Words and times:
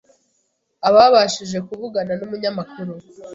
Ababashije 0.87 1.57
kuvugana 1.67 2.11
n’umunyamakuru, 2.19 2.93